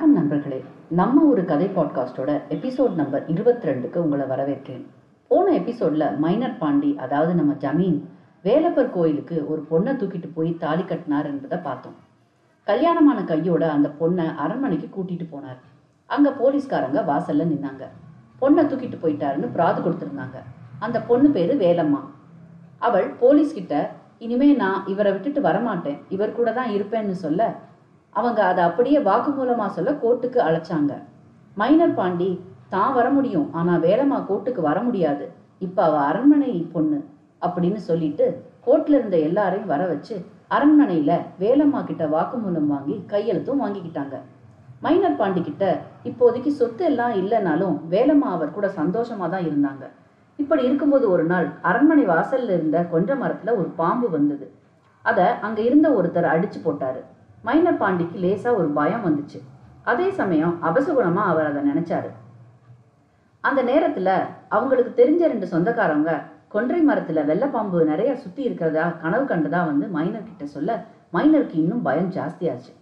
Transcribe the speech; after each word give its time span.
வணக்கம் 0.00 0.28
நண்பர்களே. 0.28 0.64
நம்ம 0.88 1.22
ஒரு 1.22 1.44
கதை 1.44 1.66
பாட்காஸ்டோட 1.66 2.40
எபிசோட் 2.50 2.94
நம்பர் 2.94 3.26
இருபத்தி 3.26 3.68
ரெண்டுக்கு 3.68 3.96
உங்களை 3.96 4.26
வரவேற்கிறேன். 4.26 4.86
போன 5.28 5.58
எபிசோட்ல 5.58 6.18
மைனர் 6.18 6.58
பாண்டி 6.58 6.96
அதாவது 6.98 7.34
நம்ம 7.34 7.52
ஜமீன் 7.52 8.04
வேலப்பர் 8.42 8.90
கோயிலுக்கு 8.90 9.46
ஒரு 9.48 9.66
பொண்ணை 9.70 9.96
தூக்கிட்டு 9.96 10.30
போய் 10.34 10.56
தாலி 10.58 10.84
கட்டினார் 10.84 11.26
என்பதை 11.26 11.58
பார்த்தோம். 11.58 11.94
கல்யாணமான 12.64 13.24
கையோட 13.24 13.70
அந்த 13.70 13.90
பொண்ணை 14.00 14.34
அரண்மனைக்கு 14.34 14.88
கூட்டிட்டு 14.94 15.28
போனார். 15.32 15.60
அங்க 16.06 16.30
போலீஸ்காரங்க 16.30 17.04
வாசல்ல 17.10 17.46
நின்னாங்க. 17.52 17.88
பொண்ணை 18.40 18.66
தூக்கிட்டு 18.66 18.98
போயிட்டாருன்னு 19.02 19.52
பிராது 19.52 19.82
கொடுத்துருந்தாங்க. 19.82 20.38
அந்த 20.78 21.00
பொண்ணு 21.00 21.30
பேரு 21.30 21.54
வேலம்மா. 21.54 22.00
அவள் 22.78 23.08
போலீஸ் 23.08 23.54
கிட்ட 23.54 23.90
இனிமே 24.18 24.52
நான் 24.52 24.86
இவரை 24.86 25.12
விட்டுட்டு 25.12 25.42
வரமாட்டேன். 25.42 26.00
இவர் 26.08 26.32
கூட 26.32 26.52
தான் 26.52 26.70
இருப்பேன்னு 26.70 27.10
சொல்ல 27.10 27.68
அவங்க 28.16 28.40
அதை 28.44 28.62
அப்படியே 28.68 28.98
வாக்குமூலமா 29.08 29.66
சொல்ல 29.76 29.90
கோர்ட்டுக்கு 30.02 30.38
அழைச்சாங்க. 30.46 30.92
மைனர் 31.56 31.94
பாண்டி 31.94 32.30
தான் 32.74 32.92
வர 32.98 33.06
முடியும். 33.10 33.46
ஆனா 33.52 33.72
வேலம்மா 33.86 34.18
கோர்ட்டுக்கு 34.28 34.62
வர 34.70 34.78
முடியாது. 34.80 35.24
இப்ப 35.66 35.78
அவ 35.82 35.96
அரண்மனை 36.10 36.50
பொண்ணு 36.74 36.98
அப்படின்னு 37.42 37.80
சொல்லிட்டு 37.88 38.26
கோர்ட்ல 38.66 38.98
இருந்த 38.98 39.16
எல்லாரையும் 39.28 39.70
வர 39.72 39.82
வச்சு 39.86 40.14
அரண்மனையில 40.56 41.12
வேலம்மா 41.38 41.80
கிட்ட 41.84 42.04
வாக்குமூலம் 42.14 42.70
வாங்கி 42.74 42.96
கையெழுத்தும் 43.12 43.62
வாங்கிக்கிட்டாங்க. 43.64 44.16
மைனர் 44.84 45.18
பாண்டி 45.20 45.40
கிட்ட 45.42 45.64
இப்போதைக்கு 46.10 46.50
சொத்து 46.60 46.84
எல்லாம் 46.84 47.14
இல்லைனாலும் 47.20 47.74
வேலம்மா 47.94 48.28
அவர் 48.36 48.56
கூட 48.56 48.66
சந்தோஷமா 48.80 49.26
தான் 49.34 49.46
இருந்தாங்க. 49.48 49.84
இப்படி 50.38 50.62
இருக்கும்போது 50.64 51.06
ஒரு 51.10 51.24
நாள் 51.24 51.46
அரண்மனை 51.70 52.04
வாசல்ல 52.06 52.54
இருந்த 52.58 52.78
கொன்ற 52.92 53.14
மரத்துல 53.14 53.54
ஒரு 53.60 53.68
பாம்பு 53.80 54.10
வந்தது. 54.10 54.46
அதை 55.04 55.26
அங்க 55.46 55.58
இருந்த 55.60 55.88
ஒருத்தர் 55.98 56.32
அடிச்சு 56.34 56.60
போட்டாரு. 56.64 57.02
மைனர் 57.42 57.76
பாண்டிக்கு 57.76 58.18
லேசா 58.18 58.56
ஒரு 58.56 58.68
பயம் 58.68 59.04
வந்துச்சு. 59.06 59.38
அதே 59.82 60.10
சமயம் 60.10 60.58
அபசகுணமா 60.62 61.22
அவர் 61.32 61.46
அதை 61.50 61.62
நினைச்சாரு. 61.70 62.10
அந்த 63.40 63.60
நேரத்துல 63.62 64.08
அவங்களுக்கு 64.48 64.92
தெரிஞ்ச 65.02 65.18
ரெண்டு 65.18 65.46
சொந்தக்காரங்க 65.46 66.22
கொன்றை 66.48 66.80
மரத்துல 66.88 67.24
வெள்ளப்பாம்பு 67.30 67.84
நிறைய 67.84 68.16
சுத்தி 68.16 68.42
இருக்கிறதா 68.42 68.88
கனவு 68.88 69.24
கண்டதா 69.24 69.60
வந்து 69.64 69.86
மைனர் 69.86 70.22
கிட்ட 70.22 70.46
சொல்ல 70.46 70.84
மைனருக்கு 71.12 71.54
இன்னும் 71.54 71.82
பயம் 71.82 72.12
ஜாஸ்தியாச்சு. 72.12 72.72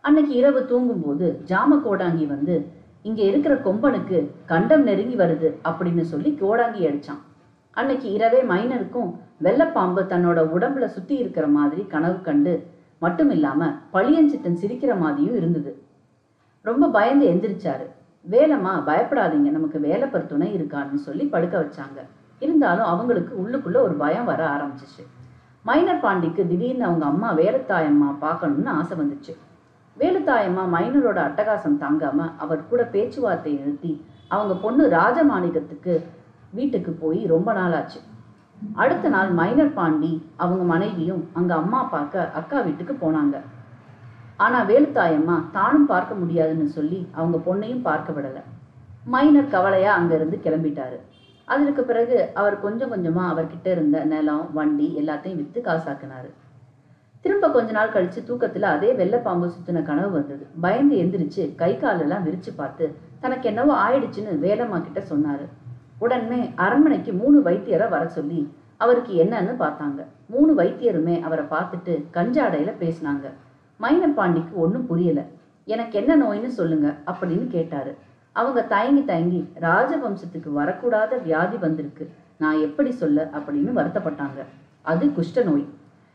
அன்னைக்கு 0.00 0.34
இரவு 0.34 0.66
தூங்கும்போது 0.66 1.40
ஜாம 1.46 1.78
கோடாங்கி 1.84 2.26
வந்து 2.26 2.70
இங்க 3.02 3.22
இருக்கிற 3.22 3.54
கொம்பனுக்கு 3.54 4.30
கண்டம் 4.46 4.82
நெருங்கி 4.82 5.16
வருது 5.16 5.48
அப்படின்னு 5.64 6.00
சொல்லி 6.00 6.38
கோடாங்கி 6.40 6.82
அடிச்சான். 6.88 7.20
அன்னைக்கு 7.70 8.12
இரவே 8.12 8.42
மைனருக்கும் 8.42 9.10
வெள்ளைப்பாம்பு 9.42 10.02
தன்னோட 10.12 10.40
உடம்புல 10.56 10.86
சுத்தி 10.86 11.16
இருக்கிற 11.16 11.46
மாதிரி 11.46 11.82
கனவு 11.84 12.22
கண்டு 12.22 12.74
மட்டும் 12.98 13.30
இல்லாம 13.30 13.68
பழியஞ்சிட்டன் 13.92 14.60
சிரிக்கிற 14.62 14.98
மாதிரியும் 14.98 15.36
இருந்தது. 15.36 15.82
ரொம்ப 16.62 16.88
பயந்து 16.88 17.26
எந்திரிச்சாரு. 17.26 17.86
வேலம்மா 18.30 18.72
பயப்படாதீங்க. 18.86 19.50
நமக்கு 19.56 19.80
வேலைப்பர் 19.80 20.26
துணை 20.26 20.48
இருக்கான்னு 20.56 20.94
சொல்லி 20.94 21.24
படுக்க 21.24 21.60
வச்சாங்க. 21.60 21.98
இருந்தாலும் 22.38 22.84
அவங்களுக்கு 22.84 23.34
உள்ளுக்குள்ள 23.44 23.76
ஒரு 23.76 23.94
பயம் 23.94 24.24
வர 24.24 24.48
ஆரம்பிச்சிச்சு. 24.48 25.04
மைனர் 25.62 26.00
பாண்டிக்கு 26.00 26.46
திடீர்னு 26.46 26.84
அவங்க 26.84 27.04
அம்மா 27.04 27.34
வேலுத்தாயம்மா 27.34 28.18
பார்க்கணும்னு 28.18 28.70
ஆசை 28.70 28.98
வந்துச்சு. 28.98 29.34
வேலுத்தாயம்மா 29.98 30.64
மைனரோட 30.74 31.18
அட்டகாசம் 31.28 31.80
தாங்காம 31.80 32.32
அவர் 32.36 32.68
கூட 32.68 32.84
பேச்சுவார்த்தை 32.84 33.52
நிறுத்தி 33.52 34.04
அவங்க 34.28 34.54
பொண்ணு 34.54 34.88
ராஜமாணிக்கத்துக்கு 34.88 36.02
வீட்டுக்கு 36.50 36.92
போய் 36.92 37.26
ரொம்ப 37.26 37.52
நாள் 37.52 37.72
ஆச்சு 37.72 38.00
அடுத்த 38.74 39.08
நாள் 39.08 39.30
மைனர் 39.30 39.74
பாண்டி 39.74 40.12
அவங்க 40.36 40.62
மனைவியும் 40.62 41.28
அங்க 41.32 41.54
அம்மா 41.54 41.82
பார்க்க 41.82 42.30
அக்கா 42.30 42.60
வீட்டுக்கு 42.60 42.94
போனாங்க. 42.94 43.36
ஆனா 44.36 44.58
வேலுத்தாயம்மா 44.64 45.36
தானும் 45.52 45.86
பார்க்க 45.86 46.14
முடியாதுன்னு 46.14 46.68
சொல்லி 46.68 47.08
அவங்க 47.12 47.36
பொண்ணையும் 47.46 47.82
பார்க்க 47.82 48.12
விடல. 48.12 48.38
மைனர் 49.04 49.48
கவலையா 49.48 49.92
அங்க 49.94 50.14
இருந்து 50.14 50.40
கிளம்பிட்டாரு. 50.44 50.98
அதற்கு 51.44 51.82
பிறகு 51.84 52.16
அவர் 52.34 52.60
கொஞ்சம் 52.60 52.92
கொஞ்சமா 52.92 53.24
அவர்கிட்ட 53.32 53.66
இருந்த 53.66 54.04
நிலம் 54.04 54.48
வண்டி 54.52 54.94
எல்லாத்தையும் 54.98 55.36
வித்து 55.36 55.60
காசாக்குனாரு. 55.60 56.30
திரும்ப 57.20 57.50
கொஞ்ச 57.50 57.72
நாள் 57.72 57.92
கழிச்சு 57.92 58.20
தூக்கத்துல 58.28 58.62
அதே 58.62 58.90
வெள்ளப்பாம்பு 58.92 59.46
சுத்தின 59.54 59.82
கனவு 59.82 60.10
வந்தது. 60.10 60.46
பயந்து 60.60 60.96
எந்திரிச்சு 60.96 61.54
கை 61.54 61.76
காலெல்லாம் 61.76 62.26
விரிச்சு 62.26 62.52
பார்த்து 62.56 62.86
தனக்கு 63.20 63.48
என்னவோ 63.48 63.74
ஆயிடுச்சுன்னு 63.86 64.34
வேலம்மா 64.46 64.80
கிட்ட 64.80 65.00
சொன்னாரு. 65.12 65.46
உடனே 65.98 66.52
அரண்மனைக்கு 66.56 67.12
மூணு 67.12 67.40
வைத்தியரை 67.40 67.88
வர 67.88 68.08
சொல்லி 68.08 68.52
அவருக்கு 68.76 69.24
என்னன்னு 69.24 69.54
பார்த்தாங்க. 69.58 70.04
மூணு 70.26 70.54
வைத்தியருமே 70.54 71.22
அவரை 71.22 71.44
பார்த்துட்டு 71.44 72.04
கஞ்சாடையில 72.12 72.72
பேசினாங்க. 72.80 73.30
மைனப்பாண்டிக்கு 73.80 74.54
ஒன்றும் 74.54 74.86
புரியல. 74.86 75.22
எனக்கு 75.64 75.98
என்ன 75.98 76.16
நோய்னு 76.16 76.46
சொல்லுங்க 76.46 76.94
அப்படின்னு 77.06 77.46
கேட்டாரு. 77.46 77.96
அவங்க 78.32 78.62
தயங்கி 78.62 79.04
தயங்கி 79.04 79.48
ராஜவம்சத்துக்கு 79.60 80.50
வரக்கூடாத 80.56 81.22
வியாதி 81.22 81.56
வந்திருக்கு. 81.56 82.10
நான் 82.36 82.58
எப்படி 82.58 82.92
சொல்ல? 82.92 83.30
அப்படின்னு 83.32 83.72
வருத்தப்பட்டாங்க. 83.76 84.44
அது 84.82 85.06
குஷ்ட 85.06 85.44
நோய். 85.44 85.66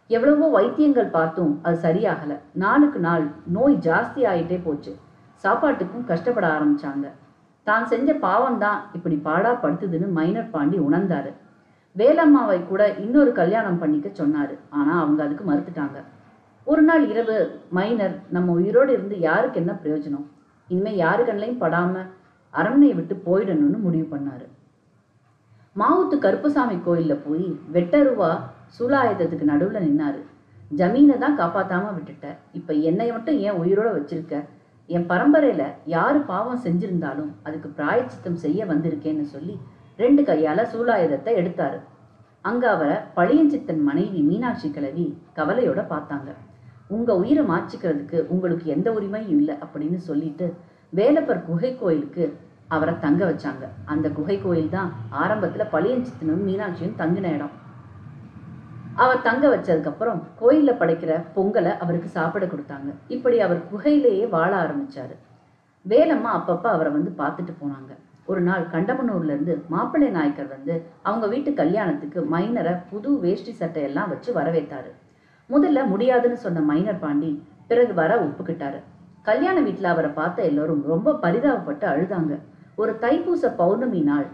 எவ்வளவோ 0.07 0.49
வைத்தியங்கள் 0.49 1.09
பார்த்தும் 1.09 1.59
அது 1.61 1.91
சரியாகல. 1.91 2.37
நாளுக்கு 2.51 2.99
நாள் 2.99 3.27
நோய் 3.47 3.77
ஜாஸ்தி 3.81 4.15
ஆயிட்டே 4.15 4.59
போச்சு. 4.63 4.95
சாப்பாட்டுக்கும் 5.35 6.05
கஷ்டப்பட 6.05 6.47
ஆரம்பிச்சாங்க. 6.47 7.09
தான் 7.67 7.85
செஞ்ச 7.91 8.13
பாவம் 8.25 8.57
தான் 8.57 8.79
இப்படி 8.93 9.15
பாடா 9.27 9.51
படுத்துதுன்னு 9.63 10.07
மைனர் 10.17 10.49
பாண்டி 10.49 10.77
உணர்ந்தாரு. 10.79 11.31
வேலம்மாவை 11.95 12.57
கூட 12.65 12.81
இன்னொரு 13.03 13.31
கல்யாணம் 13.31 13.79
பண்ணிக்க 13.79 14.09
சொன்னாரு. 14.21 14.55
ஆனா 14.69 14.93
அவங்க 15.01 15.23
அதுக்கு 15.23 15.45
மறுத்துட்டாங்க. 15.51 15.97
ஒரு 16.67 16.81
நாள் 16.81 17.03
இரவு 17.11 17.35
மைனர் 17.77 18.15
நம்ம 18.29 18.51
உயிரோடு 18.51 18.91
இருந்து 18.93 19.19
யாருக்கு 19.19 19.59
என்ன 19.59 19.73
பிரயோஜனம்? 19.83 20.25
இனிமே 20.69 20.95
யாரு 20.95 21.21
கண்ணையும் 21.25 21.61
படாம 21.61 22.03
அரண்மனையை 22.53 22.95
விட்டு 22.95 23.15
போயிடணும்னு 23.25 23.79
முடிவு 23.85 24.07
பண்ணாரு. 24.15 24.45
மாவுத்து 25.75 26.15
கருப்பசாமி 26.19 26.77
கோயில்ல 26.85 27.13
போய் 27.27 27.45
வெட்டருவா 27.73 28.31
சூலாயுதத்துக்கு 28.77 29.45
நடுவுல 29.51 29.81
நின்னாரு. 29.87 30.21
ஜமீனை 30.71 31.15
தான் 31.17 31.37
காப்பாத்தாம 31.39 31.93
விட்டுட்ட. 31.97 32.27
இப்ப 32.53 32.73
என்னை 32.89 33.07
மட்டும் 33.11 33.37
ஏன் 33.37 33.59
உயிரோட 33.61 33.89
வச்சிருக்க? 33.97 34.35
என் 34.95 35.07
பரம்பரையில 35.11 35.63
யாரு 35.93 36.19
பாவம் 36.29 36.61
செஞ்சிருந்தாலும் 36.63 37.31
அதுக்கு 37.47 37.69
பிராயச்சித்தம் 37.77 38.41
செய்ய 38.43 38.65
வந்திருக்கேன்னு 38.71 39.25
சொல்லி 39.33 39.55
ரெண்டு 40.01 40.21
கையால 40.29 40.59
சூலாயுதத்தை 40.71 41.31
எடுத்தாரு. 41.41 41.79
அங்க 42.41 42.63
அவரை 42.75 42.95
பழியஞ்சித்தன் 43.17 43.81
மனைவி 43.89 44.21
மீனாட்சி 44.29 44.69
கிழவி 44.77 45.05
கவலையோட 45.37 45.81
பார்த்தாங்க. 45.93 46.29
உங்க 46.95 47.09
உயிரை 47.21 47.43
மாச்சிக்கிறதுக்கு 47.51 48.19
உங்களுக்கு 48.33 48.65
எந்த 48.75 48.87
உரிமையும் 48.91 49.39
இல்லை 49.41 49.55
அப்படின்னு 49.63 49.99
சொல்லிட்டு 50.09 50.47
வேலப்பர் 50.99 51.45
குகை 51.49 51.71
கோயிலுக்கு 51.81 52.25
அவரை 52.75 52.93
தங்க 53.05 53.21
வச்சாங்க. 53.31 53.65
அந்த 53.85 54.07
குகை 54.17 54.37
கோயில் 54.41 54.73
தான் 54.77 54.89
ஆரம்பத்துல 55.23 55.65
பழியஞ்சித்தனும் 55.75 56.45
மீனாட்சியும் 56.49 56.99
தங்கின 57.01 57.31
இடம். 57.37 57.53
அவர் 59.03 59.25
தங்க 59.25 59.43
வச்சதுக்கப்புறம் 59.51 60.19
கோயிலில் 60.39 60.79
படைக்கிற 60.79 61.11
பொங்கலை 61.35 61.71
அவருக்கு 61.83 62.09
சாப்பிட 62.17 62.45
கொடுத்தாங்க. 62.45 62.89
இப்படி 63.15 63.37
அவர் 63.45 63.59
குகையிலேயே 63.71 64.25
வாழ 64.35 64.51
ஆரம்பித்தார் 64.63 65.13
வேலம்மா 65.85 66.31
அப்பப்போ 66.37 66.67
அவரை 66.75 66.91
வந்து 66.97 67.11
பார்த்துட்டு 67.21 67.53
போனாங்க. 67.61 67.91
ஒரு 68.31 68.41
நாள் 68.47 68.63
கண்டமனூர்லேருந்து 68.73 69.53
மாப்பிள்ளை 69.73 70.09
நாயக்கர் 70.17 70.51
வந்து 70.55 70.73
அவங்க 71.09 71.25
வீட்டு 71.33 71.51
கல்யாணத்துக்கு 71.61 72.19
மைனரை 72.33 72.73
புது 72.91 73.11
வேஷ்டி 73.23 73.53
சட்டையெல்லாம் 73.61 74.11
வச்சு 74.13 74.29
வரவேத்தாரு. 74.39 74.91
முதல்ல 75.49 75.79
முடியாதுன்னு 75.93 76.37
சொன்ன 76.45 76.63
மைனர் 76.71 77.01
பாண்டி 77.05 77.31
பிறகு 77.69 77.93
வர 78.01 78.11
ஒப்புக்கிட்டாரு. 78.25 78.79
கல்யாண 79.29 79.57
வீட்டில் 79.65 79.91
அவரை 79.93 80.11
பார்த்த 80.19 80.49
எல்லாரும் 80.51 80.83
ரொம்ப 80.91 81.17
பரிதாபப்பட்டு 81.23 81.85
அழுதாங்க. 81.93 82.33
ஒரு 82.81 82.93
தைப்பூச 83.03 83.49
பௌர்ணமி 83.61 84.01
நாள் 84.11 84.27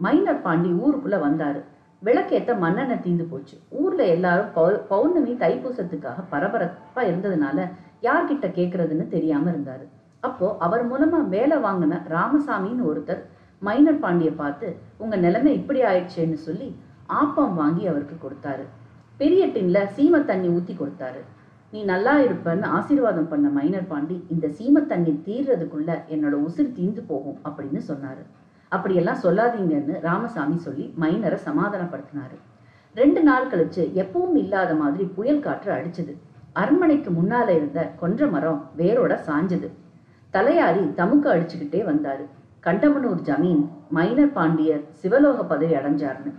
மைனர் 0.00 0.44
பாண்டி 0.46 0.70
ஊருக்குள்ளே 0.84 1.18
வந்தார். 1.26 1.60
விளக்கேத்த 2.04 2.58
மண்ணெண்ணெய் 2.58 3.00
தீந்து 3.04 3.24
போச்சு. 3.30 3.58
ஊர்ல 3.68 4.06
எல்லாரும் 4.06 4.50
பௌ- 4.54 4.86
பௌர்ணமி 4.88 5.32
தைப்பூசத்துக்காக 5.32 6.24
பரபரப்பா 6.32 6.96
இருந்ததுனால 6.96 7.70
யார்கிட்ட 8.02 8.46
கேக்குறதுன்னு 8.48 9.08
தெரியாம 9.08 9.50
இருந்தாரு. 9.50 9.88
அப்போ 10.20 10.56
அவர் 10.58 10.90
மூலமா 10.90 11.28
வேலை 11.28 11.56
வாங்கின 11.56 12.02
ராமசாமின்னு 12.08 12.86
ஒருத்தர் 12.86 13.22
மைனர் 13.60 13.98
பாண்டிய 13.98 14.32
பார்த்து 14.32 14.76
உங்க 14.98 15.16
நிலைமை 15.16 15.54
இப்படி 15.54 15.82
ஆயிடுச்சேன்னு 15.82 16.34
சொல்லி 16.34 16.76
ஆப்பம் 17.08 17.54
வாங்கி 17.54 17.86
அவருக்கு 17.86 18.28
கொடுத்தாரு. 18.28 18.64
பெரிய 19.16 19.46
டின்ல 19.46 19.88
சீம 19.96 20.24
தண்ணி 20.24 20.48
ஊத்தி 20.48 20.76
கொடுத்தாரு. 20.76 21.20
நீ 21.72 21.82
நல்லா 21.82 22.18
இருப்பன்னு 22.18 22.62
ஆசீர்வாதம் 22.62 23.28
பண்ண 23.28 23.48
மைனர் 23.48 23.86
பாண்டி 23.86 24.26
இந்த 24.28 24.48
சீம 24.48 24.86
தண்ணி 24.86 25.22
தீர்றதுக்குள்ள 25.26 26.00
என்னோட 26.10 26.48
உசிர் 26.48 26.72
தீந்து 26.72 27.02
போகும் 27.06 27.38
அப்படின்னு 27.44 27.80
சொன்னாரு. 27.88 28.24
அப்படியெல்லாம் 28.74 29.22
சொல்லாதீங்கன்னு 29.22 29.94
ராமசாமி 30.08 30.56
சொல்லி 30.66 30.84
மைனரை 31.02 31.38
சமாதானப்படுத்தினாரு. 31.48 32.36
ரெண்டு 33.00 33.20
நாள் 33.28 33.50
கழிச்சு 33.52 33.82
எப்பவும் 34.02 34.36
இல்லாத 34.42 34.72
மாதிரி 34.82 35.04
புயல் 35.16 35.44
காற்று 35.46 35.70
அடிச்சது. 35.78 36.12
அரண்மனைக்கு 36.60 37.10
முன்னால 37.10 37.48
இருந்த 37.58 37.80
கொன்ற 38.00 38.26
மரம் 38.34 38.60
வேரோட 38.80 39.12
சாஞ்சது. 39.28 39.68
தலையாரி 40.34 40.82
தமுக்கு 41.00 41.28
அடிச்சுக்கிட்டே 41.34 41.80
வந்தாரு. 41.90 42.24
கண்டமனூர் 42.66 43.22
ஜமீன் 43.28 43.62
மைனர் 43.96 44.34
பாண்டியர் 44.36 44.82
சிவலோக 45.00 45.38
பதவி 45.52 45.74
அடைஞ்சாருன்னு 45.78 46.32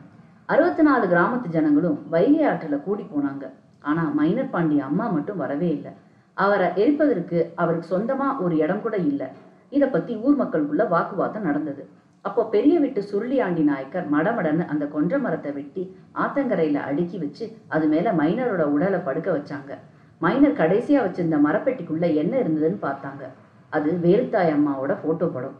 அறுபத்தி 0.54 0.84
நாலு 0.88 1.06
கிராமத்து 1.12 1.48
ஜனங்களும் 1.56 1.98
வைகை 2.14 2.42
ஆற்றுல 2.50 2.78
கூடி 2.86 3.04
போனாங்க. 3.12 3.46
ஆனா 3.90 4.04
மைனர் 4.20 4.54
பாண்டிய 4.54 4.84
அம்மா 4.90 5.06
மட்டும் 5.16 5.42
வரவே 5.44 5.70
இல்லை. 5.78 5.92
அவரை 6.38 6.68
எரிப்பதற்கு 6.84 7.40
அவருக்கு 7.62 7.88
சொந்தமா 7.94 8.28
ஒரு 8.46 8.56
இடம் 8.64 8.84
கூட 8.86 8.96
இல்லை. 9.12 9.28
இதை 9.76 9.88
பத்தி 9.88 10.16
ஊர் 10.26 10.40
மக்களுக்குள்ள 10.42 10.86
வாக்குவாதம் 10.94 11.48
நடந்தது. 11.50 11.84
அப்போ 12.28 12.42
பெரிய 12.46 12.80
வீட்டு 12.80 13.02
சுருளியாண்டி 13.02 13.64
நாயக்கர் 13.64 14.06
மடமடன்னு 14.14 14.66
அந்த 14.68 14.86
கொன்ற 14.86 15.18
மரத்தை 15.20 15.52
வெட்டி 15.52 15.84
ஆத்தங்கரையில 16.16 16.82
அடுக்கி 16.90 17.18
வச்சு 17.18 17.46
அது 17.68 17.88
மேல 17.88 18.14
மைனரோட 18.14 18.64
உடலை 18.76 19.00
படுக்க 19.00 19.30
வச்சாங்க. 19.32 19.72
மைனர் 20.20 20.60
கடைசியா 20.62 21.00
வச்சிருந்த 21.06 21.38
மரப்பெட்டிக்குள்ள 21.46 22.16
என்ன 22.16 22.34
இருந்ததுன்னு 22.38 22.80
பார்த்தாங்க. 22.82 23.24
அது 23.70 23.92
வேலுத்தாய் 24.04 24.54
அம்மாவோட 24.58 24.94
போட்டோ 25.02 25.26
படம். 25.26 25.58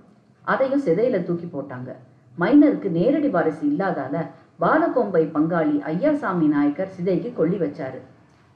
அதையும் 0.48 0.86
சிதையில 0.86 1.24
தூக்கி 1.24 1.46
போட்டாங்க. 1.46 1.92
மைனருக்கு 2.40 2.90
நேரடி 2.90 3.30
வாரிசு 3.30 3.66
இல்லாதால 3.68 4.16
பாலகோம்பை 4.60 5.24
பங்காளி 5.36 5.76
ஐயாசாமி 5.92 6.48
நாயக்கர் 6.48 6.96
சிதைக்கு 6.98 7.34
கொல்லி 7.34 7.58
வச்சாரு. 7.58 8.00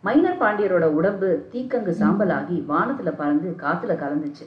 மைனர் 0.03 0.41
பாண்டியரோட 0.41 0.85
உடம்பு 0.99 1.29
தீக்கங்கு 1.51 1.95
சாம்பலாகி 1.99 2.57
வானத்துல 2.71 3.11
பறந்து 3.17 3.49
காத்துல 3.63 3.93
கலந்துச்சு. 4.03 4.45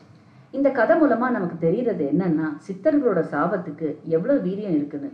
இந்த 0.53 0.71
கதை 0.71 0.95
மூலமா 1.01 1.27
நமக்கு 1.37 1.57
தெரியறது 1.59 2.05
என்னன்னா 2.13 2.47
சித்தர்களோட 2.67 3.21
சாபத்துக்கு 3.33 3.89
எவ்வளவு 4.05 4.39
வீரியம் 4.47 4.77
இருக்குன்னு 4.79 5.11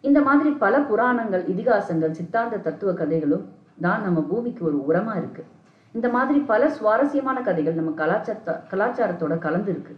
இந்த 0.00 0.20
மாதிரி 0.22 0.50
பல 0.50 0.80
புராணங்கள் 0.80 1.44
இதிகாசங்கள் 1.52 2.16
சித்தாந்த 2.18 2.56
தத்துவ 2.56 2.92
கதைகளும் 2.92 3.44
தான் 3.80 4.02
நம்ம 4.02 4.20
பூமிக்கு 4.30 4.62
ஒரு 4.64 4.78
உரமா 4.88 5.16
இருக்கு. 5.16 5.44
இந்த 5.92 6.08
மாதிரி 6.08 6.38
பல 6.38 6.68
சுவாரஸ்யமான 6.70 7.40
கதைகள் 7.40 7.74
நம்ம 7.74 7.92
கலாச்சார 8.00 8.64
கலாச்சாரத்தோட 8.72 9.38
கலந்து 9.38 9.70
இருக்கு 9.70 9.94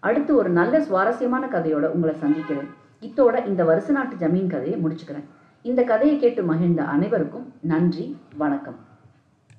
அடுத்து 0.00 0.36
ஒரு 0.36 0.50
நல்ல 0.50 0.80
சுவாரஸ்யமான 0.80 1.46
கதையோட 1.46 1.86
உங்களை 1.94 2.14
சந்திக்கிறேன். 2.14 2.70
இத்தோட 3.06 3.46
இந்த 3.46 3.64
வருஷ 3.64 3.92
நாட்டு 3.92 4.16
ஜமீன் 4.22 4.52
கதையை 4.54 4.78
முடிச்சுக்கிறேன். 4.84 5.26
இந்த 5.62 5.82
கதையை 5.82 6.18
கேட்டு 6.18 6.42
மகிழ்ந்த 6.42 6.82
அனைவருக்கும் 6.82 7.52
நன்றி 7.60 8.06
வணக்கம். 8.36 8.78